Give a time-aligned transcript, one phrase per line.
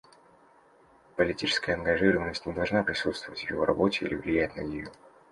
[1.15, 4.89] Политическая ангажированность не должна присутствовать в его работе или влиять на нее.